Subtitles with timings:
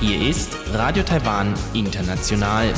[0.00, 2.72] Hier ist Radio Taiwan International.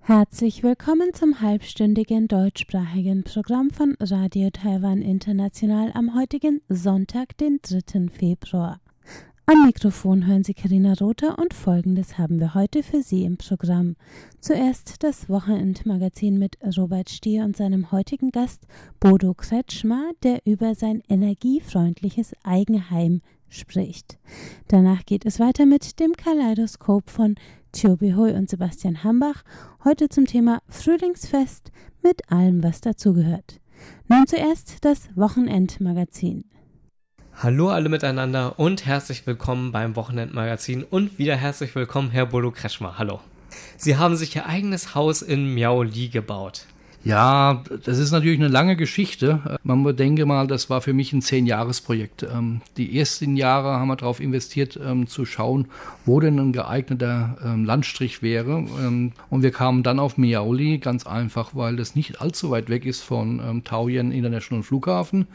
[0.00, 8.10] Herzlich willkommen zum halbstündigen deutschsprachigen Programm von Radio Taiwan International am heutigen Sonntag, den 3.
[8.10, 8.82] Februar.
[9.46, 13.94] Am Mikrofon hören Sie Karina Rother und Folgendes haben wir heute für Sie im Programm.
[14.40, 18.66] Zuerst das Wochenendmagazin mit Robert Stier und seinem heutigen Gast
[19.00, 24.18] Bodo Kretschmer, der über sein energiefreundliches Eigenheim spricht.
[24.68, 27.34] Danach geht es weiter mit dem Kaleidoskop von
[27.72, 29.44] Thiobi Hui und Sebastian Hambach,
[29.84, 31.70] heute zum Thema Frühlingsfest
[32.02, 33.60] mit allem, was dazugehört.
[34.08, 36.44] Nun zuerst das Wochenendmagazin.
[37.42, 42.94] Hallo alle miteinander und herzlich willkommen beim Wochenendmagazin und wieder herzlich willkommen, Herr Bolo Kreschmer.
[42.96, 43.20] Hallo.
[43.76, 46.66] Sie haben sich Ihr eigenes Haus in Miaoli gebaut.
[47.02, 49.58] Ja, das ist natürlich eine lange Geschichte.
[49.62, 52.22] Man bedenke mal, das war für mich ein Zehn-Jahres-Projekt.
[52.22, 55.66] Ähm, die ersten Jahre haben wir darauf investiert, ähm, zu schauen,
[56.06, 58.56] wo denn ein geeigneter ähm, Landstrich wäre.
[58.56, 63.02] Und wir kamen dann auf Miaoli, ganz einfach, weil das nicht allzu weit weg ist
[63.02, 65.26] von Taoyuan International Flughafen.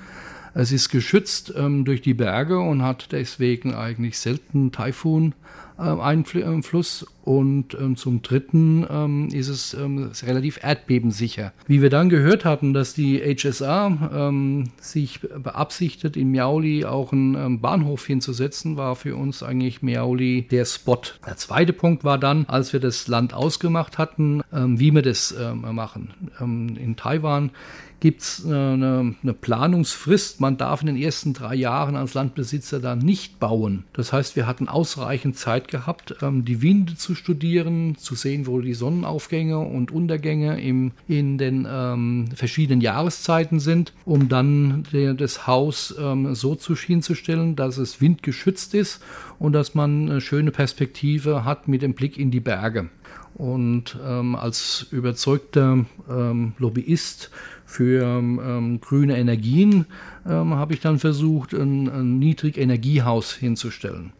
[0.54, 7.06] Es ist geschützt ähm, durch die Berge und hat deswegen eigentlich selten Taifun-Einfluss.
[7.24, 11.54] und ähm, zum Dritten ähm, ist es ähm, relativ erdbebensicher.
[11.68, 17.36] Wie wir dann gehört hatten, dass die HSA ähm, sich beabsichtigt, in Miauli auch einen
[17.36, 21.02] ähm, Bahnhof hinzusetzen, war für uns eigentlich Miauli der Spot.
[21.26, 26.14] Der zweite Punkt war dann, als wir das Land ausgemacht hatten, wie wir das machen.
[26.40, 27.52] in Taiwan
[28.00, 30.40] gibt es eine, eine, Planungsfrist.
[30.40, 33.84] Man darf in den ersten drei Jahren als Landbesitzer da nicht bauen.
[33.94, 38.62] Das heißt, wir hatten ausreichend Zeit gehabt, ähm, die Winde zu studieren, zu sehen, wo
[38.62, 45.48] die Sonnenaufgänge und Untergänge im, in den ähm, verschiedenen Jahreszeiten sind, um dann der, das
[45.48, 49.02] Haus ähm, so zu hinzustellen, dass es windgeschützt ist
[49.40, 52.90] und dass man eine schöne Perspektive hat mit dem Blick in die Berge.
[53.36, 57.32] Und ähm, als überzeugter ähm, Lobbyist
[57.66, 59.86] für ähm, grüne Energien
[60.28, 64.12] ähm, habe ich dann versucht, ein, ein Niedrigenergiehaus hinzustellen.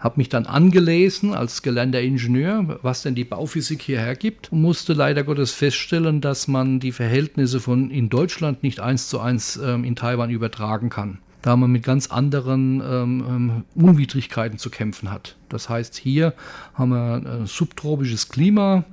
[0.00, 4.92] Habe mich dann angelesen als gelernter Ingenieur, was denn die Bauphysik hierher gibt und musste
[4.92, 9.84] leider Gottes feststellen, dass man die Verhältnisse von in Deutschland nicht eins zu eins ähm,
[9.84, 15.36] in Taiwan übertragen kann da man mit ganz anderen ähm, ähm Unwidrigkeiten zu kämpfen hat.
[15.50, 16.32] Das heißt, hier
[16.72, 18.84] haben wir ein subtropisches Klima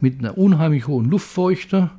[0.00, 1.90] mit einer unheimlich hohen Luftfeuchte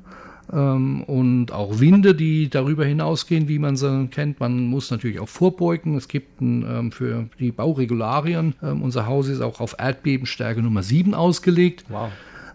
[0.54, 4.40] ähm, und auch Winde, die darüber hinausgehen, wie man sie kennt.
[4.40, 5.98] Man muss natürlich auch vorbeugen.
[5.98, 11.16] Es gibt ein, ähm, für die Bauregularien, unser Haus ist auch auf Erdbebenstärke Nummer 7
[11.16, 11.84] ausgelegt.
[11.90, 12.12] Wow.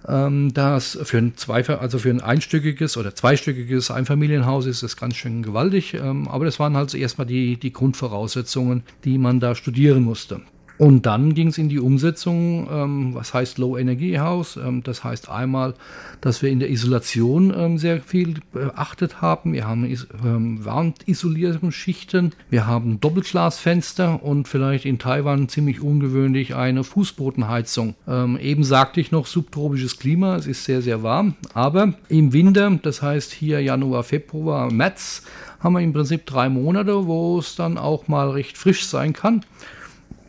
[0.09, 5.17] Ähm, das für ein zwei, also für ein einstöckiges oder zweistöckiges Einfamilienhaus ist das ganz
[5.17, 5.95] schön gewaltig.
[5.95, 10.41] Ähm, aber das waren halt erstmal die, die Grundvoraussetzungen, die man da studieren musste.
[10.82, 14.56] Und dann ging es in die Umsetzung, ähm, was heißt Low Energy House?
[14.56, 15.75] Ähm, das heißt einmal,
[16.20, 19.53] dass wir in der Isolation ähm, sehr viel beachtet haben.
[19.53, 19.84] Wir haben
[20.25, 27.94] ähm, Warmisolierungsschichten, wir haben Doppelglasfenster und vielleicht in Taiwan ziemlich ungewöhnlich eine Fußbodenheizung.
[28.09, 32.76] Ähm, eben sagte ich noch subtropisches Klima, es ist sehr, sehr warm, aber im Winter,
[32.82, 35.22] das heißt hier Januar, Februar, März,
[35.60, 39.44] haben wir im Prinzip drei Monate, wo es dann auch mal recht frisch sein kann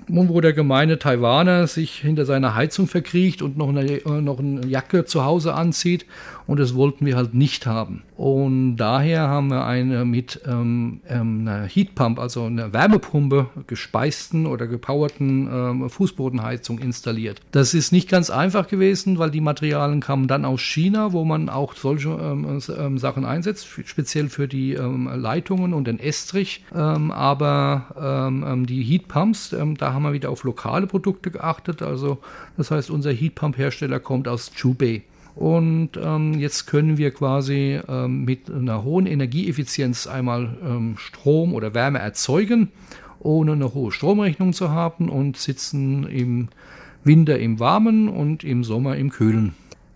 [0.08, 4.66] wo der gemeine Taiwaner sich hinter seiner Heizung verkriecht und noch eine, äh, noch eine
[4.66, 6.06] Jacke zu Hause anzieht.
[6.46, 8.04] Und das wollten wir halt nicht haben.
[8.18, 14.68] Und daher haben wir eine mit ähm, ähm einer Heatpump, also einer Wärmepumpe gespeisten oder
[14.68, 17.42] gepowerten ähm, Fußbodenheizung installiert.
[17.52, 21.50] Das ist nicht ganz einfach gewesen, weil die Materialien kamen dann aus China, wo man
[21.50, 26.64] auch solche ähm, ähm Sachen einsetzt, speziell für die ähm, Leitungen und den Estrich.
[26.74, 31.82] aber die Heatpumps, da haben wir wieder auf lokale Produkte geachtet.
[31.82, 32.20] Also
[32.58, 35.04] das heißt, unser Heatpump-Hersteller kommt aus Jubei.
[35.36, 41.74] Und ähm, jetzt können wir quasi ähm, mit einer hohen Energieeffizienz einmal ähm, Strom oder
[41.74, 42.72] Wärme erzeugen,
[43.20, 46.50] ohne eine hohe Stromrechnung zu haben und sitzen im
[47.04, 49.54] Winter im Warmen und im Sommer im Kühlen.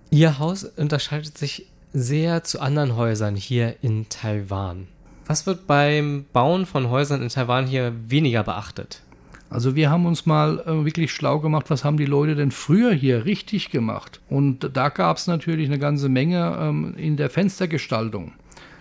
[0.09, 4.87] Ihr Haus unterscheidet sich sehr zu anderen Häusern hier in Taiwan.
[5.25, 9.01] Was wird beim Bauen von Häusern in Taiwan hier weniger beachtet?
[9.49, 12.91] Also wir haben uns mal äh, wirklich schlau gemacht, was haben die Leute denn früher
[12.91, 14.19] hier richtig gemacht?
[14.29, 18.33] Und da gab es natürlich eine ganze Menge ähm, in der Fenstergestaltung.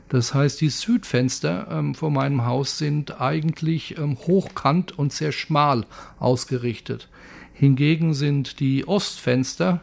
[0.09, 5.85] Das heißt, die Südfenster ähm, vor meinem Haus sind eigentlich ähm, hochkant und sehr schmal
[6.19, 7.09] ausgerichtet.
[7.53, 9.81] Hingegen sind die Ostfenster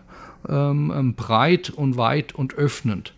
[0.47, 3.13] ähm, ähm, breit und weit und öffnend.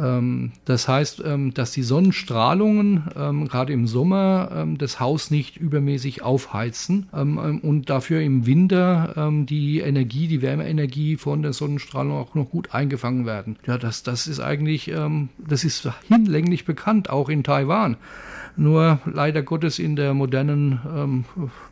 [0.00, 6.22] Ähm, das heißt, ähm, dass die Sonnenstrahlungen ähm, gerade im Sommer das Haus nicht übermäßig
[6.22, 12.74] aufheizen und dafür im Winter die Energie, die Wärmeenergie von der Sonnenstrahlung auch noch gut
[12.74, 13.56] eingefangen werden.
[13.66, 14.92] Ja, das, das ist eigentlich,
[15.38, 17.96] das ist hinlänglich bekannt, auch in Taiwan
[18.60, 21.24] nur leider Gottes in der modernen ähm,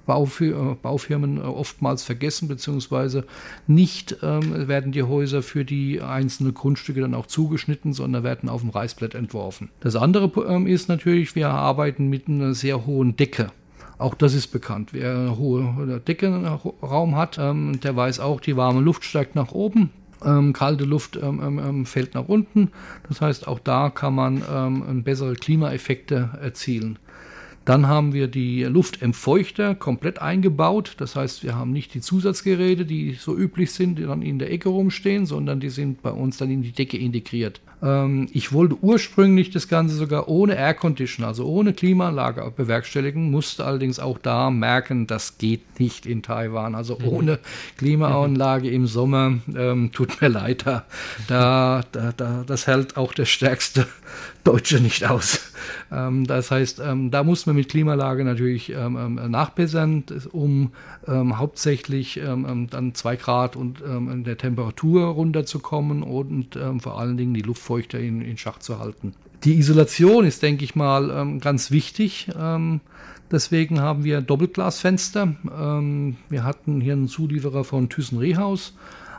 [0.06, 3.24] Baufir Baufirmen oftmals vergessen, beziehungsweise
[3.66, 8.62] nicht ähm, werden die Häuser für die einzelnen Grundstücke dann auch zugeschnitten, sondern werden auf
[8.62, 9.68] dem Reißbrett entworfen.
[9.80, 13.52] Das andere ähm, ist natürlich, wir arbeiten mit einer sehr hohen Decke.
[13.98, 14.92] Auch das ist bekannt.
[14.92, 19.90] Wer einen hohen Deckenraum hat, ähm, der weiß auch, die warme Luft steigt nach oben.
[20.24, 22.70] Ähm, kalte Luft ähm, ähm, ähm, fällt nach unten.
[23.08, 26.98] Das heißt, auch da kann man ähm, bessere Klimaeffekte erzielen.
[27.64, 30.94] Dann haben wir die Luftentfeuchter komplett eingebaut.
[30.98, 34.50] Das heißt, wir haben nicht die Zusatzgeräte, die so üblich sind, die dann in der
[34.50, 37.60] Ecke rumstehen, sondern die sind bei uns dann in die Decke integriert.
[37.82, 43.64] Ähm, ich wollte ursprünglich das Ganze sogar ohne Air Condition, also ohne Klimaanlage bewerkstelligen, musste
[43.64, 46.74] allerdings auch da merken, das geht nicht in Taiwan.
[46.74, 47.08] Also mhm.
[47.08, 47.38] ohne
[47.76, 50.84] Klimaanlage im Sommer, ähm, tut mir leid, da,
[51.26, 51.82] da,
[52.16, 53.86] da, das hält auch der stärkste
[54.48, 55.52] Deutsche nicht aus.
[55.92, 60.72] Ähm, das heißt, ähm, da muss man mit Klimaanlage natürlich ähm, nachbessern, um
[61.06, 67.58] hauptsächlich dann zwei Grad und in der Temperatur runterzukommen und vor allen Dingen die Luft
[67.58, 69.14] Luftfeuchte in, in Schach zu halten.
[69.44, 72.28] Die Isolation ist, denke ich mal, ganz wichtig.
[73.30, 75.34] Deswegen haben wir Doppelglasfenster.
[76.28, 78.74] Wir hatten hier einen Zulieferer von Thyssen Rehaus.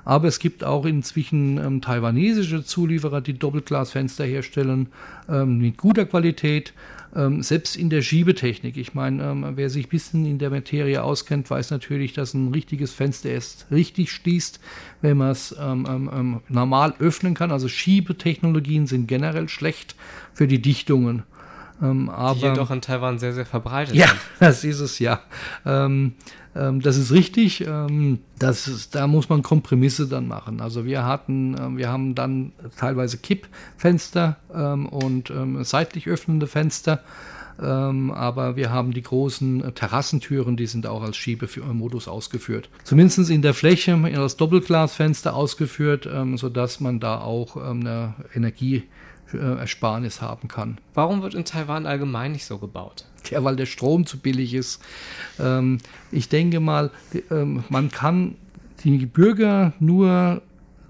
[0.09, 4.87] Aber es gibt auch inzwischen ähm, taiwanesische Zulieferer, die Doppelglasfenster herstellen
[5.29, 6.73] ähm, mit guter Qualität.
[7.15, 8.75] Ähm, selbst in der Schiebetechnik.
[8.77, 12.51] Ich meine, ähm, wer sich ein bisschen in der Materie auskennt, weiß natürlich, dass ein
[12.51, 14.59] richtiges Fenster erst richtig schließt,
[15.03, 17.51] wenn man es ähm, ähm, normal öffnen kann.
[17.51, 19.95] Also Schiebetechnologien sind generell schlecht
[20.33, 21.21] für die Dichtungen.
[21.83, 24.17] Ähm, aber, die jedoch in Taiwan sehr, sehr verbreitet ja, sind.
[24.17, 25.21] Ja, das ist es ja.
[25.67, 26.13] Ähm,
[26.59, 27.65] ähm, das ist richtig.
[27.65, 30.61] Ähm, das ist, da muss man Kompromisse dann machen.
[30.61, 37.01] Also wir hatten, äh, wir haben dann teilweise Kippfenster ähm, und ähm, seitlich öffnende Fenster.
[37.61, 42.69] Ähm, aber wir haben die großen Terrassentüren, die sind auch als Schiebemodus ausgeführt.
[42.83, 50.21] Zumindest in der Fläche als Doppelglasfenster ausgeführt, ähm, sodass man da auch ähm, eine Energieersparnis
[50.21, 50.77] haben kann.
[50.93, 53.08] Warum wird in Taiwan allgemein nicht so gebaut?
[53.29, 54.81] Ja, weil der Strom zu billig ist.
[55.39, 55.79] Ähm,
[56.11, 56.91] ich denke mal,
[57.31, 58.35] ähm, man kann
[58.83, 60.41] die Bürger nur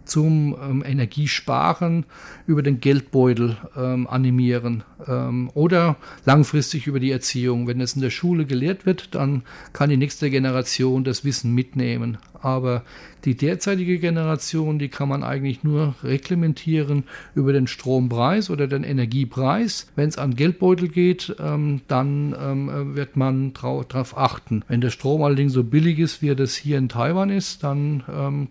[0.10, 2.06] zum ähm, Energiesparen
[2.48, 7.68] über den Geldbeutel ähm, animieren ähm, oder langfristig über die Erziehung.
[7.68, 12.18] Wenn es in der Schule gelehrt wird, dann kann die nächste Generation das Wissen mitnehmen.
[12.42, 12.84] Aber
[13.26, 17.04] die derzeitige Generation, die kann man eigentlich nur reglementieren
[17.36, 19.92] über den Strompreis oder den Energiepreis.
[19.96, 24.64] Wenn es an Geldbeutel geht, ähm, dann ähm, wird man darauf achten.
[24.68, 28.04] Wenn der Strom allerdings so billig ist, wie er das hier in Taiwan ist, dann
[28.10, 28.48] ähm,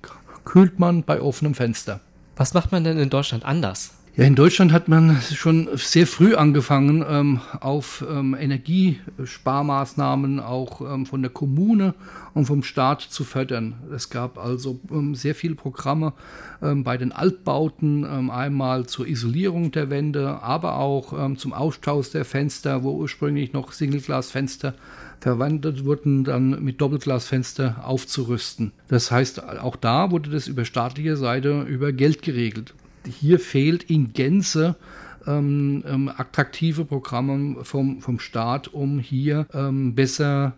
[0.48, 2.00] kühlt man bei offenem Fenster.
[2.34, 3.90] Was macht man denn in Deutschland anders?
[4.18, 11.06] Ja, in Deutschland hat man schon sehr früh angefangen, ähm, auf ähm, Energiesparmaßnahmen auch ähm,
[11.06, 11.94] von der Kommune
[12.34, 13.74] und vom Staat zu fördern.
[13.94, 16.14] Es gab also ähm, sehr viele Programme
[16.60, 22.24] ähm, bei den Altbauten, ähm, einmal zur Isolierung der Wände, aber auch zum Austausch der
[22.24, 24.74] Fenster, wo ursprünglich noch Singleglasfenster
[25.20, 28.72] verwandelt wurden, dann mit Doppelglasfenster aufzurüsten.
[28.88, 32.74] Das heißt, auch da wurde das über staatliche Seite über Geld geregelt.
[33.08, 34.76] Hier fehlt in Gänze
[35.26, 40.54] ähm, ähm, attraktive Programme vom, vom Staat, um hier ähm, besser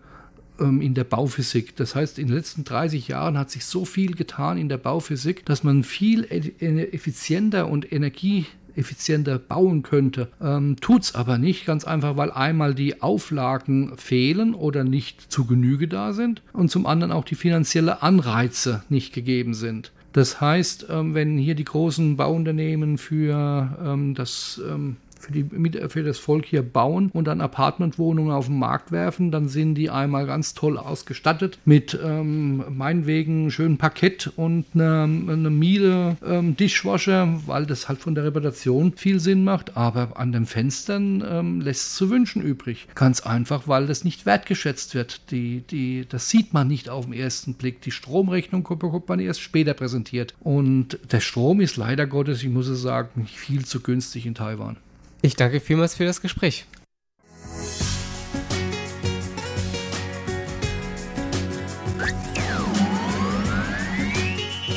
[0.61, 1.77] ähm, in der Bauphysik.
[1.77, 5.45] Das heißt, in den letzten 30 Jahren hat sich so viel getan in der Bauphysik,
[5.47, 10.29] dass man viel e-, effizienter und energie effizienter bauen könnte.
[10.41, 15.89] Ähm, es aber nicht, ganz einfach, weil einmal die Auflagen fehlen oder nicht zu Genüge
[15.89, 19.93] da sind und zum anderen auch die finanzielle Anreize nicht gegeben sind.
[20.13, 26.03] Das heißt, ähm, wenn hier die großen Bauunternehmen für ähm, das ähm, für, die, für
[26.03, 30.27] das Volk hier bauen und dann Apartmentwohnungen auf den Markt werfen, dann sind die einmal
[30.27, 37.67] ganz toll ausgestattet mit ähm, meinetwegen schönem Parkett und einer eine Miele ähm, Dishwasher, weil
[37.67, 39.77] das halt von der Reputation viel Sinn macht.
[39.77, 42.89] Aber an den Fenstern ähm, lässt es zu wünschen übrig.
[42.95, 45.31] Ganz einfach, weil das nicht wertgeschätzt wird.
[45.31, 47.81] Die, die, das sieht man nicht auf den ersten Blick.
[47.83, 50.35] Die Stromrechnung bekommt man erst später präsentiert.
[50.41, 54.77] Und der Strom ist leider Gottes, ich muss es sagen, viel zu günstig in Taiwan.
[55.23, 56.67] Ich danke vielmals für das Gespräch.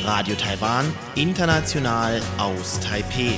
[0.04, 0.84] Radio Taiwan,
[1.14, 3.32] international aus Taipeh.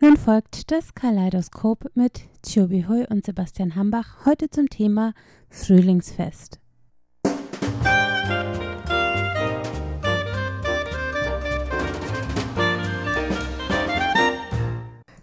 [0.00, 5.14] Nun folgt das Kaleidoskop mit Chiu Bihui und Sebastian Hambach heute zum Thema
[5.48, 6.58] Frühlingsfest.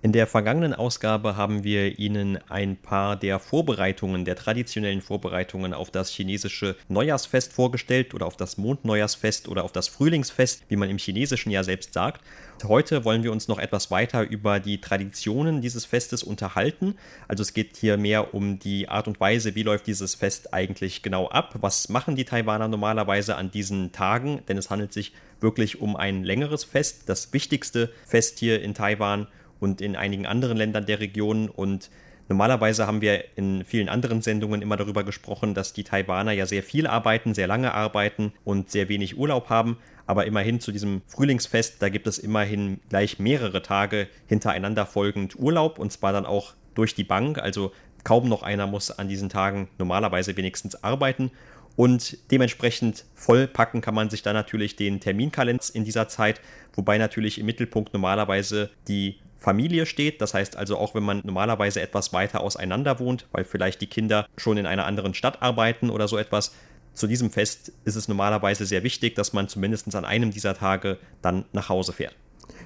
[0.00, 5.90] In der vergangenen Ausgabe haben wir Ihnen ein paar der Vorbereitungen, der traditionellen Vorbereitungen auf
[5.90, 10.98] das chinesische Neujahrsfest vorgestellt oder auf das Mondneujahrsfest oder auf das Frühlingsfest, wie man im
[10.98, 12.22] Chinesischen ja selbst sagt.
[12.62, 16.94] Heute wollen wir uns noch etwas weiter über die Traditionen dieses Festes unterhalten.
[17.26, 21.02] Also es geht hier mehr um die Art und Weise, wie läuft dieses Fest eigentlich
[21.02, 21.56] genau ab?
[21.60, 24.42] Was machen die Taiwaner normalerweise an diesen Tagen?
[24.46, 29.26] Denn es handelt sich wirklich um ein längeres Fest, das wichtigste Fest hier in Taiwan
[29.60, 31.48] und in einigen anderen Ländern der Region.
[31.48, 31.90] Und
[32.28, 36.62] normalerweise haben wir in vielen anderen Sendungen immer darüber gesprochen, dass die Taiwaner ja sehr
[36.62, 39.78] viel arbeiten, sehr lange arbeiten und sehr wenig Urlaub haben.
[40.06, 45.78] Aber immerhin zu diesem Frühlingsfest, da gibt es immerhin gleich mehrere Tage hintereinander folgend Urlaub
[45.78, 47.38] und zwar dann auch durch die Bank.
[47.38, 47.72] Also
[48.04, 51.30] kaum noch einer muss an diesen Tagen normalerweise wenigstens arbeiten.
[51.78, 56.40] Und dementsprechend vollpacken kann man sich dann natürlich den Terminkalender in dieser Zeit,
[56.74, 60.20] wobei natürlich im Mittelpunkt normalerweise die Familie steht.
[60.20, 64.26] Das heißt also auch, wenn man normalerweise etwas weiter auseinander wohnt, weil vielleicht die Kinder
[64.36, 66.52] schon in einer anderen Stadt arbeiten oder so etwas.
[66.94, 70.98] Zu diesem Fest ist es normalerweise sehr wichtig, dass man zumindest an einem dieser Tage
[71.22, 72.16] dann nach Hause fährt.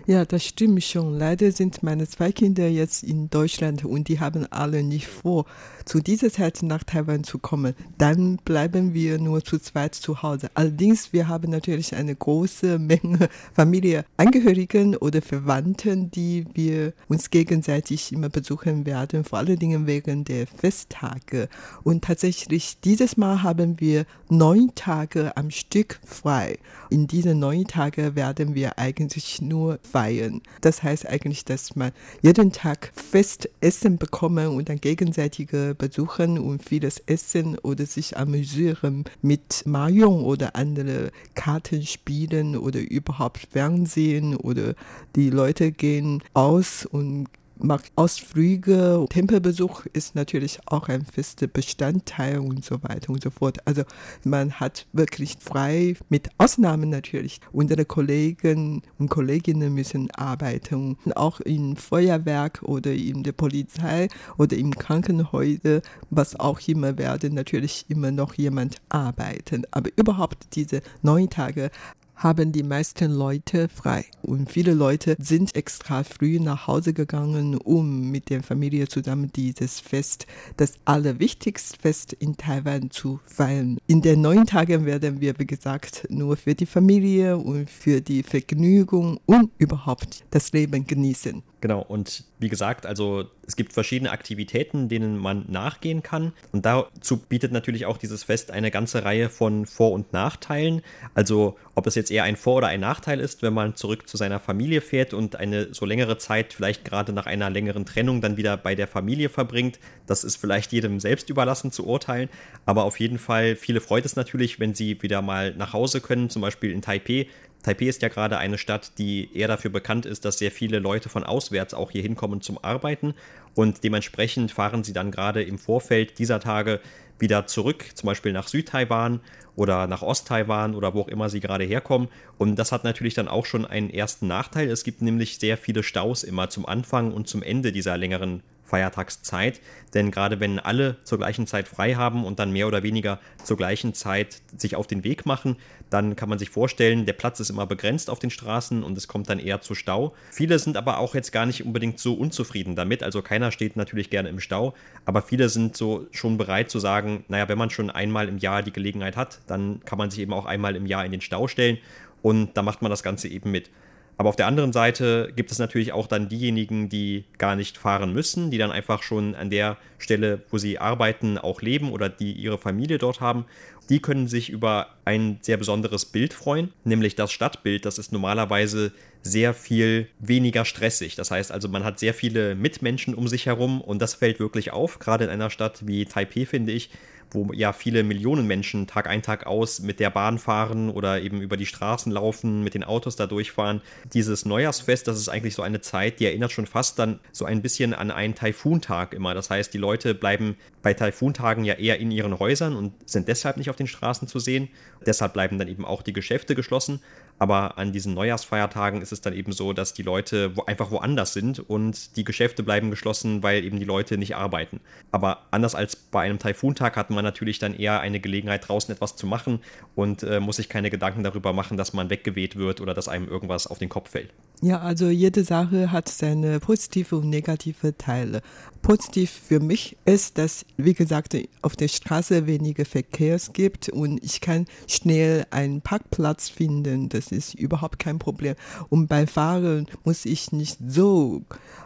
[0.06, 1.16] Ja, das stimmt schon.
[1.16, 5.46] Leider sind meine zwei Kinder jetzt in Deutschland und die haben alle nicht vor,
[5.84, 7.74] zu dieser Zeit nach Taiwan zu kommen.
[7.98, 10.50] Dann bleiben wir nur zu zweit zu Hause.
[10.54, 18.28] Allerdings, wir haben natürlich eine große Menge Familienangehörigen oder Verwandten, die wir uns gegenseitig immer
[18.28, 21.48] besuchen werden, vor allen Dingen wegen der Festtage.
[21.84, 26.58] Und tatsächlich, dieses Mal haben wir neun Tage am Stück frei.
[26.90, 30.40] In diesen neun Tagen werden wir eigentlich nur feiern.
[30.60, 36.98] Das heißt eigentlich, dass man jeden Tag Festessen bekommen und dann gegenseitige besuchen und vieles
[37.06, 44.74] essen oder sich amüsieren mit Mahjong oder andere Kartenspielen oder überhaupt Fernsehen oder
[45.16, 47.28] die Leute gehen aus und
[47.62, 49.07] macht Ausflüge.
[49.11, 53.59] Tempelbesuch ist natürlich auch ein fester Bestandteil und so weiter und so fort.
[53.66, 53.83] Also
[54.25, 57.40] man hat wirklich frei, mit Ausnahmen natürlich.
[57.52, 60.97] Unsere Kollegen und Kolleginnen müssen arbeiten.
[61.14, 67.87] Auch im Feuerwerk oder in der Polizei oder im Krankenhäuser, was auch immer werden natürlich
[67.88, 69.64] immer noch jemand arbeiten.
[69.71, 71.71] Aber überhaupt diese neun Tage
[72.16, 74.04] haben die meisten Leute frei.
[74.23, 79.81] Und viele Leute sind extra früh nach Hause gegangen, um mit der Familie zusammen dieses
[79.81, 80.26] Fest,
[80.57, 83.78] das allerwichtigste Fest in Taiwan zu feiern.
[83.87, 88.23] In den neun Tagen werden wir, wie gesagt, nur für die Familie und für die
[88.23, 91.42] Vergnügung und überhaupt das Leben genießen.
[91.62, 96.33] Genau, und wie gesagt, also es gibt verschiedene Aktivitäten, denen man nachgehen kann.
[96.50, 100.83] Und dazu bietet natürlich auch dieses Fest eine ganze Reihe von Vor- und Nachteilen.
[101.14, 104.16] Also ob es jetzt eher ein Vor- oder ein Nachteil ist, wenn man zurück zu
[104.16, 108.37] seiner Familie fährt und eine so längere Zeit, vielleicht gerade nach einer längeren Trennung, dann
[108.37, 109.78] wieder bei der Familie verbringt.
[110.09, 112.28] Das ist vielleicht jedem selbst überlassen zu urteilen.
[112.66, 116.28] Aber auf jeden Fall, viele freut es natürlich, wenn sie wieder mal nach Hause können,
[116.28, 117.28] zum Beispiel in Taipei
[117.62, 121.09] Taipei ist ja gerade eine Stadt, die eher dafür bekannt ist, dass sehr viele Leute
[121.09, 123.14] von auswärts auch hier hinkommen zum Arbeiten
[123.54, 126.81] und dementsprechend fahren sie dann gerade im Vorfeld dieser Tage
[127.19, 129.21] wieder zurück, zum Beispiel nach Südtaiwan
[129.54, 132.09] oder nach Osttaiwan oder wo auch immer sie gerade herkommen.
[132.38, 134.69] Und das hat natürlich dann auch schon einen ersten Nachteil.
[134.69, 139.60] Es gibt nämlich sehr viele Staus immer zum Anfang und zum Ende dieser längeren Feiertagszeit.
[139.92, 143.58] Denn gerade wenn alle zur gleichen Zeit frei haben und dann mehr oder weniger zur
[143.58, 145.56] gleichen Zeit sich auf den Weg machen,
[145.90, 149.08] dann kann man sich vorstellen, der Platz ist immer begrenzt auf den Straßen und es
[149.08, 150.14] kommt dann eher zu Stau.
[150.30, 153.02] Viele sind aber auch jetzt gar nicht unbedingt so unzufrieden damit.
[153.02, 154.72] Also keiner steht natürlich gerne im Stau,
[155.04, 158.62] aber viele sind so schon bereit zu sagen, naja, wenn man schon einmal im Jahr
[158.62, 161.46] die Gelegenheit hat, dann kann man sich eben auch einmal im Jahr in den Stau
[161.46, 161.76] stellen
[162.22, 163.68] und da macht man das Ganze eben mit.
[164.16, 168.12] Aber auf der anderen Seite gibt es natürlich auch dann diejenigen, die gar nicht fahren
[168.12, 172.33] müssen, die dann einfach schon an der Stelle, wo sie arbeiten, auch leben oder die
[172.33, 173.47] ihre Familie dort haben.
[173.88, 177.85] Die können sich über ein sehr besonderes Bild freuen, nämlich das Stadtbild.
[177.85, 178.92] Das ist normalerweise
[179.23, 181.16] sehr viel weniger stressig.
[181.16, 184.73] Das heißt also, man hat sehr viele Mitmenschen um sich herum und das fällt wirklich
[184.73, 186.90] auf, gerade in einer Stadt wie Taipei, finde ich,
[187.34, 191.40] wo ja viele Millionen Menschen Tag ein, Tag aus mit der Bahn fahren oder eben
[191.40, 193.80] über die Straßen laufen, mit den Autos da durchfahren.
[194.12, 197.62] Dieses Neujahrsfest, das ist eigentlich so eine Zeit, die erinnert schon fast dann so ein
[197.62, 199.34] bisschen an einen Taifuntag immer.
[199.34, 203.56] Das heißt, die Leute bleiben bei Taifuntagen ja eher in ihren Häusern und sind deshalb
[203.56, 204.68] nicht auf den Straßen zu sehen.
[205.06, 207.00] Deshalb bleiben dann eben auch die Geschäfte geschlossen.
[207.42, 211.32] Aber an diesen Neujahrsfeiertagen ist es dann eben so, dass die Leute wo einfach woanders
[211.32, 214.78] sind und die Geschäfte bleiben geschlossen, weil eben die Leute nicht arbeiten.
[215.11, 219.16] Aber anders als bei einem Taifuntag hat man natürlich dann eher eine Gelegenheit, draußen etwas
[219.16, 219.58] zu machen
[219.96, 223.26] und äh, muss sich keine Gedanken darüber machen, dass man weggeweht wird oder dass einem
[223.26, 224.30] irgendwas auf den Kopf fällt.
[224.64, 228.42] Ja, also jede Sache hat seine positive und negative Teile.
[228.81, 234.40] Positiv für mich ist, dass, wie gesagt, auf der Straße weniger Verkehrs gibt und ich
[234.40, 237.09] kann schnell einen Parkplatz finden.
[237.09, 238.54] Das ist überhaupt kein Problem.
[238.88, 241.42] Und beim Fahren muss ich nicht so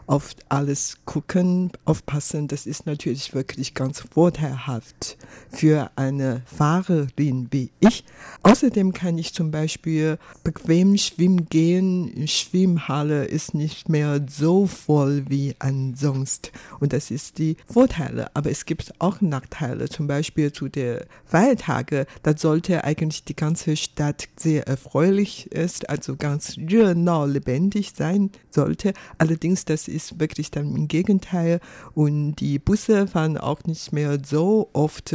[0.06, 2.48] auf alles gucken, aufpassen.
[2.48, 5.16] Das ist natürlich wirklich ganz vorteilhaft
[5.50, 8.04] für eine Fahrerin wie ich.
[8.42, 12.26] Außerdem kann ich zum Beispiel bequem schwimmen gehen.
[12.66, 16.50] Schwimmhalle ist nicht mehr so voll wie ansonsten.
[16.80, 18.34] Und das ist die Vorteile.
[18.34, 19.88] Aber es gibt auch Nachteile.
[19.88, 22.06] Zum Beispiel zu der Feiertage.
[22.24, 28.94] Da sollte eigentlich die ganze Stadt sehr erfreulich ist, also ganz genau lebendig sein sollte.
[29.16, 31.60] Allerdings, das ist wirklich dann im Gegenteil.
[31.94, 35.14] Und die Busse fahren auch nicht mehr so oft.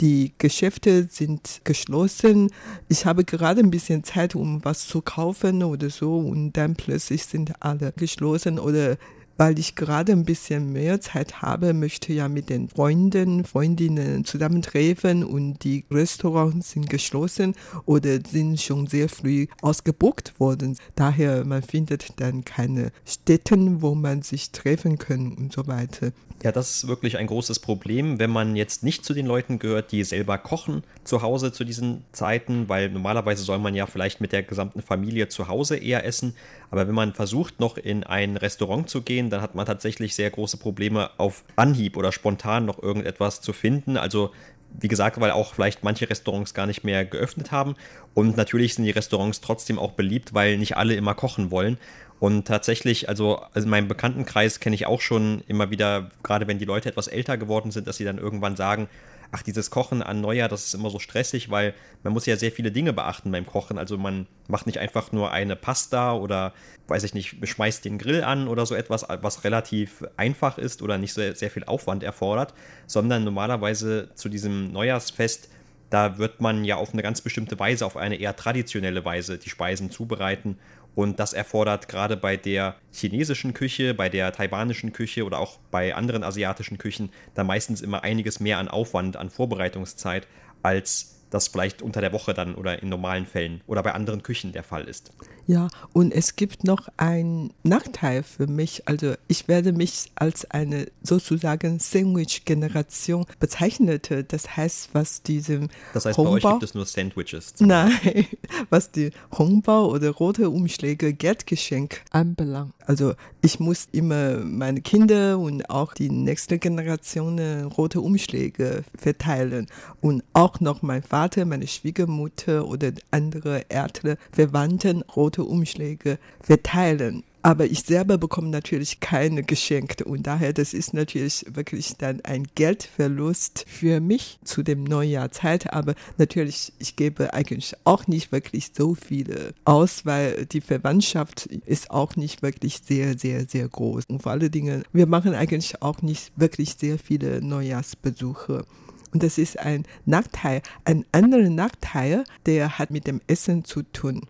[0.00, 2.50] Die Geschäfte sind geschlossen.
[2.88, 6.18] Ich habe gerade ein bisschen Zeit, um was zu kaufen oder so.
[6.18, 8.96] Und dann plötzlich sind alle geschlossen oder
[9.38, 15.24] weil ich gerade ein bisschen mehr Zeit habe, möchte ja mit den Freunden, Freundinnen zusammentreffen
[15.24, 17.54] und die Restaurants sind geschlossen
[17.86, 20.76] oder sind schon sehr früh ausgebucht worden.
[20.96, 26.12] Daher man findet dann keine Städten, wo man sich treffen kann und so weiter.
[26.44, 29.90] Ja, das ist wirklich ein großes Problem, wenn man jetzt nicht zu den Leuten gehört,
[29.90, 34.30] die selber kochen zu Hause zu diesen Zeiten, weil normalerweise soll man ja vielleicht mit
[34.30, 36.36] der gesamten Familie zu Hause eher essen.
[36.70, 40.30] Aber wenn man versucht, noch in ein Restaurant zu gehen, dann hat man tatsächlich sehr
[40.30, 43.96] große Probleme auf Anhieb oder spontan noch irgendetwas zu finden.
[43.96, 44.32] Also
[44.80, 47.74] wie gesagt, weil auch vielleicht manche Restaurants gar nicht mehr geöffnet haben.
[48.14, 51.78] Und natürlich sind die Restaurants trotzdem auch beliebt, weil nicht alle immer kochen wollen.
[52.20, 56.58] Und tatsächlich, also, also in meinem Bekanntenkreis kenne ich auch schon immer wieder, gerade wenn
[56.58, 58.88] die Leute etwas älter geworden sind, dass sie dann irgendwann sagen,
[59.30, 62.52] ach, dieses Kochen an Neujahr, das ist immer so stressig, weil man muss ja sehr
[62.52, 63.78] viele Dinge beachten beim Kochen.
[63.78, 66.54] Also man macht nicht einfach nur eine Pasta oder,
[66.88, 70.98] weiß ich nicht, schmeißt den Grill an oder so etwas, was relativ einfach ist oder
[70.98, 72.54] nicht so sehr viel Aufwand erfordert,
[72.86, 75.50] sondern normalerweise zu diesem Neujahrsfest
[75.90, 79.50] da wird man ja auf eine ganz bestimmte Weise, auf eine eher traditionelle Weise die
[79.50, 80.58] Speisen zubereiten
[80.98, 85.94] und das erfordert gerade bei der chinesischen Küche, bei der taiwanischen Küche oder auch bei
[85.94, 90.26] anderen asiatischen Küchen dann meistens immer einiges mehr an Aufwand, an Vorbereitungszeit
[90.60, 94.52] als das vielleicht unter der Woche dann oder in normalen Fällen oder bei anderen Küchen
[94.52, 95.12] der Fall ist.
[95.46, 98.86] Ja, und es gibt noch einen Nachteil für mich.
[98.86, 104.10] Also ich werde mich als eine sozusagen Sandwich-Generation bezeichnet.
[104.28, 107.54] Das heißt, was diesem Das heißt, Hongbao, bei euch gibt es nur Sandwiches.
[107.60, 108.26] Nein,
[108.70, 112.74] was die Hongbao oder rote Umschläge Geldgeschenk anbelangt.
[112.84, 119.66] Also ich muss immer meine Kinder und auch die nächste Generation rote Umschläge verteilen.
[120.02, 127.24] Und auch noch mein Vater, meine Schwiegermutter oder andere ältere Verwandten rote Umschläge verteilen.
[127.42, 132.46] Aber ich selber bekomme natürlich keine Geschenke und daher, das ist natürlich wirklich dann ein
[132.54, 135.72] Geldverlust für mich zu dem Neujahrzeit.
[135.72, 141.90] Aber natürlich, ich gebe eigentlich auch nicht wirklich so viele aus, weil die Verwandtschaft ist
[141.90, 144.04] auch nicht wirklich sehr, sehr, sehr groß.
[144.08, 148.64] Und vor allen Dingen, wir machen eigentlich auch nicht wirklich sehr viele Neujahrsbesuche.
[149.12, 150.62] Und das ist ein Nachteil.
[150.84, 154.22] Ein anderer Nachteil, der hat mit dem Essen zu tun.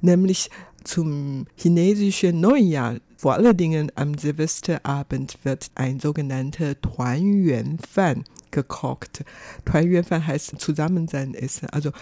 [0.00, 0.50] Nämlich
[0.84, 9.24] zum chinesischen Neujahr, vor allen Dingen am Silvesterabend, wird ein sogenannter Tuanyuan-Fan gekocht.
[9.64, 11.68] Tuanyuan-Fan heißt Zusammensein essen.
[11.70, 11.92] Also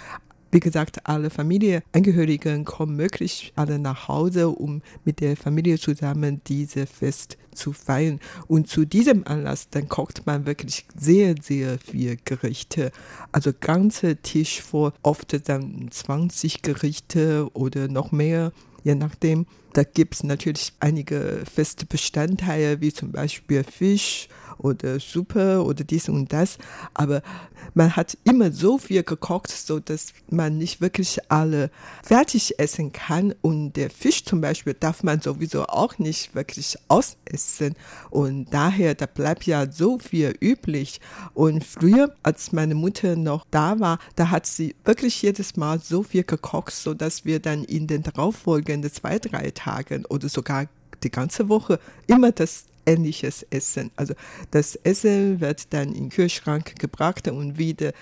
[0.50, 6.86] wie gesagt, alle Familienangehörigen kommen möglichst alle nach Hause, um mit der Familie zusammen diese
[6.86, 8.20] Fest zu feiern.
[8.46, 12.92] Und zu diesem Anlass, dann kocht man wirklich sehr, sehr viel Gerichte.
[13.32, 18.52] Also ganze Tisch vor, oft dann 20 Gerichte oder noch mehr,
[18.84, 19.46] je nachdem.
[19.74, 26.08] Da gibt es natürlich einige feste Bestandteile, wie zum Beispiel Fisch oder Suppe oder dies
[26.08, 26.58] und das.
[26.94, 27.22] Aber
[27.74, 31.70] man hat immer so viel gekocht, so dass man nicht wirklich alle
[32.02, 33.34] fertig essen kann.
[33.40, 37.74] Und der Fisch zum Beispiel darf man sowieso auch nicht wirklich ausessen.
[38.10, 41.00] Und daher, da bleibt ja so viel üblich.
[41.34, 46.02] Und früher, als meine Mutter noch da war, da hat sie wirklich jedes Mal so
[46.02, 50.66] viel gekocht, so dass wir dann in den darauffolgenden zwei, drei Tagen oder sogar
[51.02, 53.90] die ganze Woche immer das ähnliches Essen.
[53.96, 54.14] Also
[54.50, 57.92] das Essen wird dann in den Kühlschrank gebracht und wieder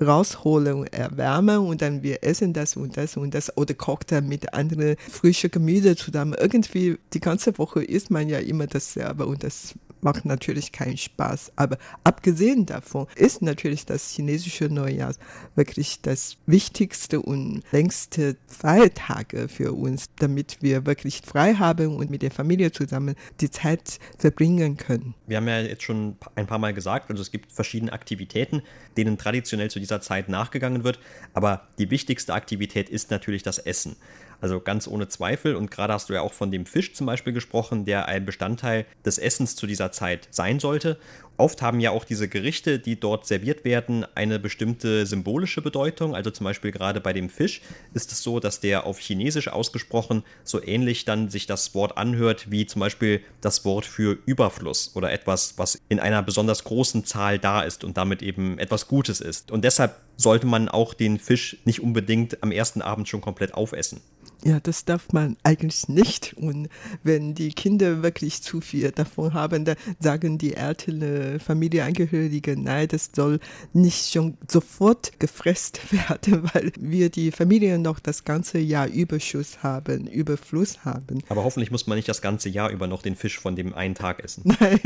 [0.00, 4.28] rausholen und erwärmen und dann wir essen das und das und das oder kocht dann
[4.28, 6.34] mit anderen frischen Gemüse zusammen.
[6.38, 9.74] Irgendwie die ganze Woche isst man ja immer dasselbe und das
[10.06, 11.52] macht natürlich keinen Spaß.
[11.56, 15.12] Aber abgesehen davon ist natürlich das chinesische Neujahr
[15.56, 22.22] wirklich das wichtigste und längste Feiertage für uns, damit wir wirklich frei haben und mit
[22.22, 25.14] der Familie zusammen die Zeit verbringen können.
[25.26, 28.62] Wir haben ja jetzt schon ein paar Mal gesagt, also es gibt verschiedene Aktivitäten,
[28.96, 31.00] denen traditionell zu dieser Zeit nachgegangen wird,
[31.34, 33.96] aber die wichtigste Aktivität ist natürlich das Essen.
[34.40, 35.56] Also ganz ohne Zweifel.
[35.56, 38.86] Und gerade hast du ja auch von dem Fisch zum Beispiel gesprochen, der ein Bestandteil
[39.04, 40.98] des Essens zu dieser Zeit sein sollte.
[41.38, 46.14] Oft haben ja auch diese Gerichte, die dort serviert werden, eine bestimmte symbolische Bedeutung.
[46.14, 47.60] Also zum Beispiel gerade bei dem Fisch
[47.92, 52.50] ist es so, dass der auf Chinesisch ausgesprochen so ähnlich dann sich das Wort anhört
[52.50, 57.38] wie zum Beispiel das Wort für Überfluss oder etwas, was in einer besonders großen Zahl
[57.38, 59.50] da ist und damit eben etwas Gutes ist.
[59.50, 64.00] Und deshalb sollte man auch den Fisch nicht unbedingt am ersten Abend schon komplett aufessen.
[64.44, 66.34] Ja, das darf man eigentlich nicht.
[66.36, 66.68] Und
[67.02, 73.10] wenn die Kinder wirklich zu viel davon haben, dann sagen die älteren Familienangehörigen, nein, das
[73.14, 73.40] soll
[73.72, 80.06] nicht schon sofort gefressen werden, weil wir die Familie noch das ganze Jahr Überschuss haben,
[80.06, 81.22] Überfluss haben.
[81.28, 83.94] Aber hoffentlich muss man nicht das ganze Jahr über noch den Fisch von dem einen
[83.94, 84.42] Tag essen.
[84.60, 84.78] Nein,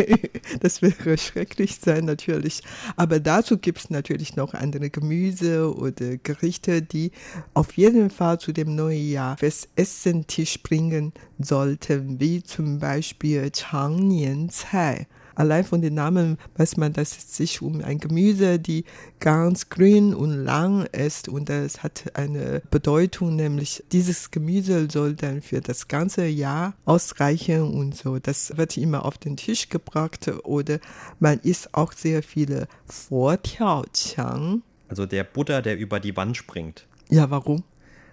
[0.61, 2.63] das wäre schrecklich sein natürlich.
[2.97, 7.11] Aber dazu gibt es natürlich noch andere Gemüse oder Gerichte, die
[7.53, 15.07] auf jeden Fall zu dem neuen Jahr fürs Essentisch bringen sollten, wie zum Beispiel Changnian-Cai.
[15.35, 18.85] Allein von den Namen weiß man, dass es sich um ein Gemüse, die
[19.18, 25.40] ganz grün und lang ist und es hat eine Bedeutung, nämlich dieses Gemüse soll dann
[25.40, 28.18] für das ganze Jahr ausreichen und so.
[28.18, 30.81] Das wird immer auf den Tisch gebracht oder
[31.18, 34.61] man isst auch sehr viele Vortiaoqiang.
[34.88, 36.87] Also der Buddha, der über die Wand springt.
[37.09, 37.64] Ja, warum?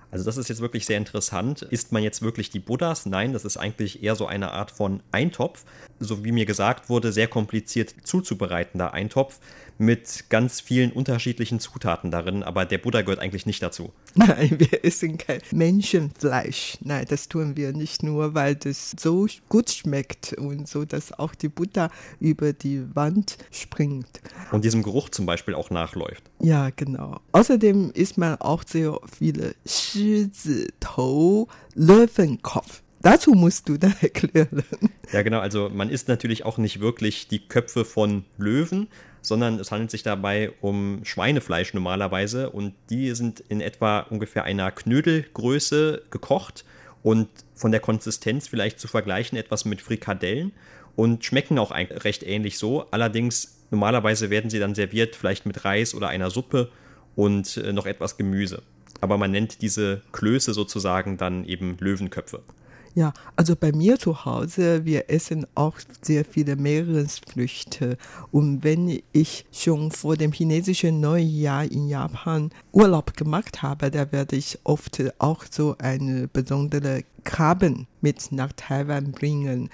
[0.10, 1.64] Also das ist jetzt wirklich sehr interessant.
[1.64, 3.06] Isst man jetzt wirklich die Buddhas?
[3.06, 5.66] Nein, das ist eigentlich eher so eine Art von Eintopf.
[6.00, 9.40] So wie mir gesagt wurde, sehr kompliziert zuzubereitender Eintopf
[9.78, 13.92] mit ganz vielen unterschiedlichen Zutaten darin, aber der Buddha gehört eigentlich nicht dazu.
[14.16, 16.78] Nein, wir essen kein Menschenfleisch.
[16.82, 21.36] Nein, das tun wir nicht nur, weil das so gut schmeckt und so, dass auch
[21.36, 24.22] die Buddha über die Wand springt.
[24.52, 26.24] Und diesem Geruch zum Beispiel auch nachläuft.
[26.40, 27.20] Ja, genau.
[27.32, 29.56] Außerdem isst man auch sehr viele
[30.80, 32.82] Tou Löwenkopf.
[33.02, 34.64] Dazu musst du dann erklären.
[35.12, 35.40] Ja, genau.
[35.40, 38.88] Also man isst natürlich auch nicht wirklich die Köpfe von Löwen,
[39.22, 44.72] sondern es handelt sich dabei um Schweinefleisch normalerweise und die sind in etwa ungefähr einer
[44.72, 46.66] Knödelgröße gekocht
[47.04, 50.52] und von der Konsistenz vielleicht zu vergleichen etwas mit Frikadellen
[50.96, 52.86] und schmecken auch recht ähnlich so.
[52.92, 56.72] Allerdings normalerweise werden sie dann serviert vielleicht mit Reis oder einer Suppe
[57.16, 58.62] und äh, noch etwas Gemüse.
[59.02, 62.42] Aber man nennt diese Klöße sozusagen dann eben Löwenköpfe.
[62.98, 67.96] Ja, also bei mir zu Hause, wir essen auch sehr viele Meeresfrüchte.
[68.32, 74.36] Und wenn ich schon vor dem chinesischen Neujahr in Japan Urlaub gemacht habe, da werde
[74.36, 79.70] ich oft auch so eine besondere Krabben mit nach Taiwan bringen.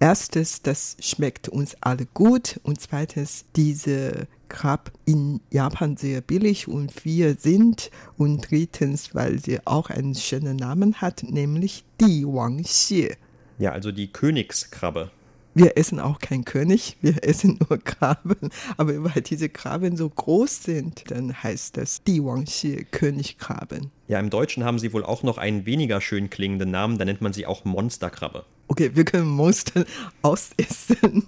[0.00, 7.04] Erstens, das schmeckt uns alle gut und zweitens, diese Krab in Japan sehr billig und
[7.04, 13.14] wir sind und drittens, weil sie auch einen schönen Namen hat, nämlich die Wangxie.
[13.58, 15.10] Ja, also die Königskrabbe.
[15.56, 18.50] Wir essen auch kein König, wir essen nur Krabben.
[18.76, 23.92] Aber weil diese Krabben so groß sind, dann heißt das die Wangxie Königkrabben.
[24.08, 27.20] Ja, im Deutschen haben sie wohl auch noch einen weniger schön klingenden Namen, da nennt
[27.20, 28.44] man sie auch Monsterkrabbe.
[28.66, 29.84] Okay, wir können Monster
[30.22, 31.24] ausessen.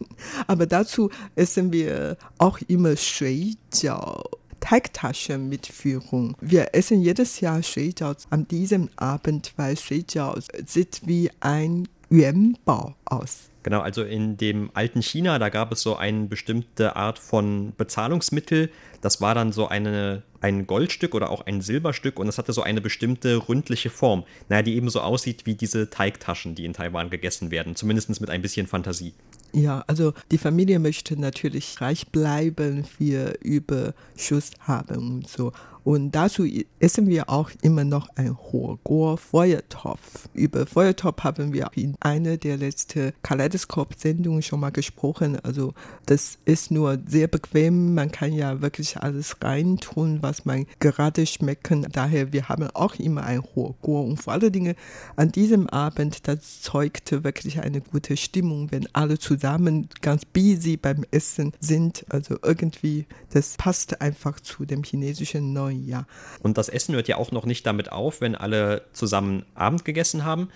[0.48, 4.24] Aber dazu essen wir auch immer Shuijiao.
[4.58, 6.36] Teigtaschen mit Führung.
[6.40, 10.36] Wir essen jedes Jahr Shuijiao an diesem Abend, weil Shuijiao
[10.66, 13.50] sieht wie ein Yuanbao aus.
[13.66, 18.70] Genau, also in dem alten China, da gab es so eine bestimmte Art von Bezahlungsmittel.
[19.00, 22.62] Das war dann so eine, ein Goldstück oder auch ein Silberstück und das hatte so
[22.62, 24.22] eine bestimmte ründliche Form.
[24.48, 27.74] Naja, die eben so aussieht wie diese Teigtaschen, die in Taiwan gegessen werden.
[27.74, 29.14] Zumindest mit ein bisschen Fantasie.
[29.52, 35.50] Ja, also die Familie möchte natürlich reich bleiben, viel Überschuss haben und so.
[35.87, 36.44] Und dazu
[36.81, 40.29] essen wir auch immer noch ein Horgor-Feuertopf.
[40.35, 45.38] Über Feuertopf haben wir in einer der letzten Kaleidoskop-Sendungen schon mal gesprochen.
[45.44, 45.75] Also
[46.07, 47.94] das ist nur sehr bequem.
[47.94, 51.87] Man kann ja wirklich alles reintun, was man gerade schmecken.
[51.92, 54.07] Daher, wir haben auch immer ein Horgor.
[54.07, 54.75] Und vor allen Dingen
[55.14, 61.05] an diesem Abend, das zeugte wirklich eine gute Stimmung, wenn alle zusammen ganz busy beim
[61.12, 62.05] Essen sind.
[62.09, 66.06] Also irgendwie, das passt einfach zu dem chinesischen Neuen ja.
[66.42, 70.24] Und das Essen hört ja auch noch nicht damit auf, wenn alle zusammen Abend gegessen
[70.24, 70.48] haben.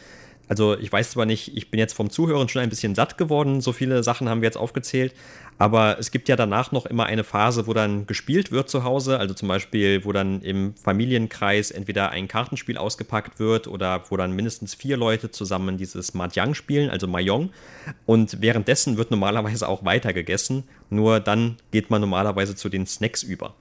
[0.50, 3.60] Also ich weiß zwar nicht, ich bin jetzt vom Zuhören schon ein bisschen satt geworden,
[3.60, 5.14] so viele Sachen haben wir jetzt aufgezählt,
[5.58, 9.20] aber es gibt ja danach noch immer eine Phase, wo dann gespielt wird zu Hause,
[9.20, 14.32] also zum Beispiel, wo dann im Familienkreis entweder ein Kartenspiel ausgepackt wird oder wo dann
[14.32, 17.50] mindestens vier Leute zusammen dieses Mahjong spielen, also Mahjong.
[18.04, 23.22] Und währenddessen wird normalerweise auch weiter gegessen, nur dann geht man normalerweise zu den Snacks
[23.22, 23.54] über.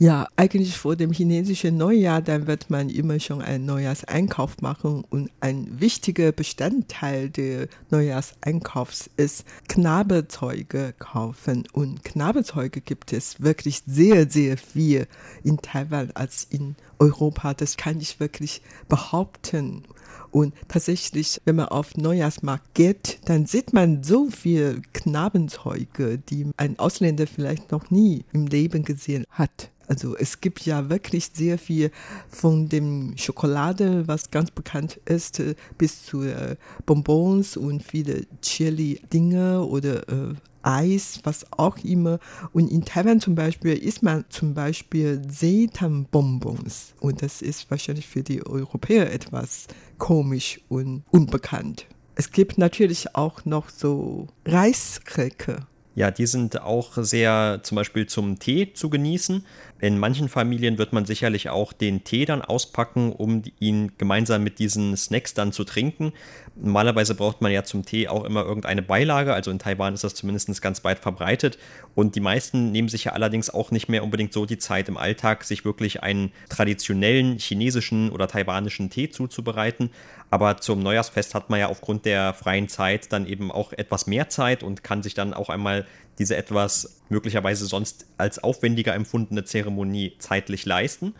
[0.00, 5.28] Ja, eigentlich vor dem chinesischen Neujahr, dann wird man immer schon einen Neujahrseinkauf machen und
[5.40, 11.64] ein wichtiger Bestandteil des Neujahrseinkaufs ist Knabezeuge kaufen.
[11.72, 15.08] Und Knabezeuge gibt es wirklich sehr, sehr viel
[15.42, 17.54] in Taiwan als in Europa.
[17.54, 19.82] Das kann ich wirklich behaupten.
[20.30, 26.78] Und tatsächlich, wenn man auf Neujahrsmarkt geht, dann sieht man so viel Knabenzeuge, die ein
[26.78, 29.72] Ausländer vielleicht noch nie im Leben gesehen hat.
[29.88, 31.90] Also es gibt ja wirklich sehr viel
[32.28, 39.64] von dem Schokolade, was ganz bekannt ist, äh, bis zu äh, Bonbons und viele Chili-Dinge
[39.64, 42.18] oder äh, Eis, was auch immer.
[42.52, 46.94] Und in Taiwan zum Beispiel isst man zum Beispiel Seitan-Bonbons.
[47.00, 51.86] Und das ist wahrscheinlich für die Europäer etwas komisch und unbekannt.
[52.16, 55.66] Es gibt natürlich auch noch so Reiskräcker.
[55.98, 59.44] Ja, die sind auch sehr zum Beispiel zum Tee zu genießen.
[59.80, 64.60] In manchen Familien wird man sicherlich auch den Tee dann auspacken, um ihn gemeinsam mit
[64.60, 66.12] diesen Snacks dann zu trinken.
[66.54, 70.14] Normalerweise braucht man ja zum Tee auch immer irgendeine Beilage, also in Taiwan ist das
[70.14, 71.58] zumindest ganz weit verbreitet.
[71.96, 74.96] Und die meisten nehmen sich ja allerdings auch nicht mehr unbedingt so die Zeit im
[74.96, 79.90] Alltag, sich wirklich einen traditionellen chinesischen oder taiwanischen Tee zuzubereiten.
[80.30, 84.28] Aber zum Neujahrsfest hat man ja aufgrund der freien Zeit dann eben auch etwas mehr
[84.28, 85.86] Zeit und kann sich dann auch einmal
[86.18, 91.14] diese etwas möglicherweise sonst als aufwendiger empfundene Zeremonie zeitlich leisten.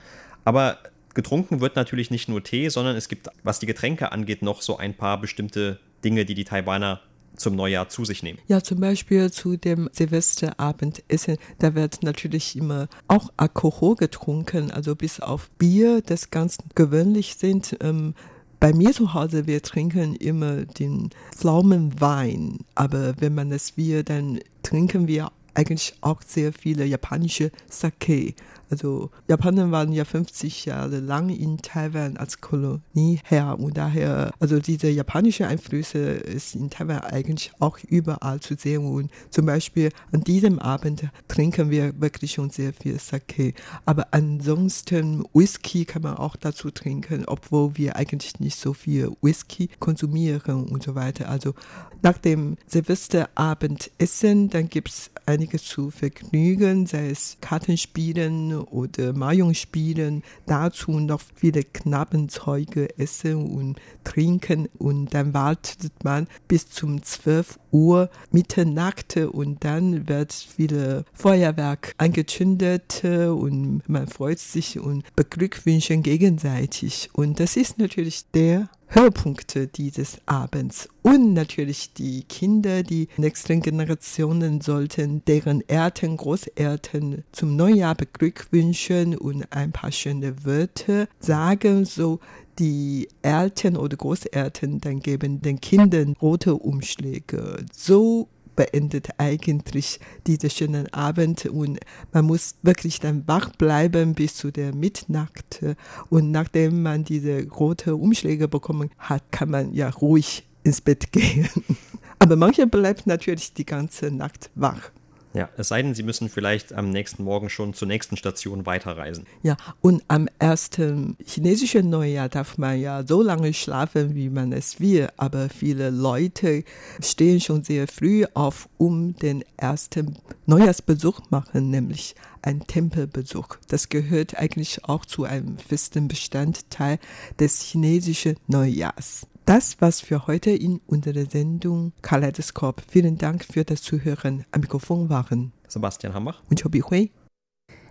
[0.45, 0.79] Aber
[1.15, 4.77] getrunken wird natürlich nicht nur Tee, sondern es gibt, was die Getränke angeht, noch so
[4.77, 7.01] ein paar bestimmte Dinge, die die Taiwaner
[7.37, 8.39] zum Neujahr zu sich nehmen.
[8.49, 15.21] Ja, zum Beispiel zu dem Silvesterabendessen, da wird natürlich immer auch Alkohol getrunken, also bis
[15.21, 17.77] auf Bier, das ganz gewöhnlich sind.
[17.81, 18.15] Ähm,
[18.61, 24.41] bei mir zu Hause, wir trinken immer den Pflaumenwein, aber wenn man das Bier, dann
[24.63, 28.35] trinken wir eigentlich auch sehr viele japanische Sake.
[28.71, 34.59] Also Japaner waren ja 50 Jahre lang in Taiwan als Kolonie her und daher, also
[34.59, 40.23] diese japanische Einflüsse ist in Taiwan eigentlich auch überall zu sehen und zum Beispiel an
[40.23, 43.55] diesem Abend trinken wir wirklich schon sehr viel Sake.
[43.85, 49.69] Aber ansonsten Whisky kann man auch dazu trinken, obwohl wir eigentlich nicht so viel Whisky
[49.79, 51.29] konsumieren und so weiter.
[51.29, 51.55] Also
[52.03, 60.23] nach dem Silvesterabendessen, dann gibt es einiges zu vergnügen, sei es Kartenspielen oder Mahjong spielen,
[60.47, 64.69] dazu noch viele Knappenzeuge essen und trinken.
[64.79, 73.03] Und dann wartet man bis zum 12 Uhr Mitternacht und dann wird viele Feuerwerk angezündet
[73.05, 77.11] und man freut sich und beglückwünschen gegenseitig.
[77.13, 80.89] Und das ist natürlich der Höhepunkte dieses Abends.
[81.03, 89.45] Und natürlich die Kinder, die nächsten Generationen sollten deren Eltern, Großeltern zum Neujahr beglückwünschen und
[89.53, 92.21] ein paar schöne Wörter sagen, so
[92.59, 97.67] die Eltern oder Großeltern dann geben den Kindern rote Umschläge.
[97.73, 101.79] So beendet eigentlich diesen schönen Abend und
[102.13, 105.65] man muss wirklich dann wach bleiben bis zu der Mitternacht
[106.11, 111.49] und nachdem man diese rote Umschläge bekommen hat, kann man ja ruhig ins Bett gehen.
[112.19, 114.91] Aber manche bleibt natürlich die ganze Nacht wach.
[115.35, 119.27] Ja, es sei denn, Sie müssen vielleicht am nächsten Morgen schon zur nächsten Station weiterreisen.
[119.43, 124.81] Ja, und am ersten chinesischen Neujahr darf man ja so lange schlafen, wie man es
[124.81, 125.09] will.
[125.17, 126.65] Aber viele Leute
[127.03, 133.57] stehen schon sehr früh auf, um den ersten Neujahrsbesuch machen, nämlich ein Tempelbesuch.
[133.69, 136.99] Das gehört eigentlich auch zu einem festen Bestandteil
[137.39, 139.27] des chinesischen Neujahrs.
[139.49, 142.83] Das war's für heute in unserer Sendung Kaleidoskop.
[142.87, 144.45] Vielen Dank für das Zuhören.
[144.51, 147.13] Am Mikrofon waren Sebastian Hambach und Chobi Hui.